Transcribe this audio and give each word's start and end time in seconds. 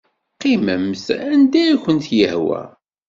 Qqimemt 0.35 1.05
anda 1.29 1.63
i 1.73 1.75
kent-yehwa. 1.83 2.61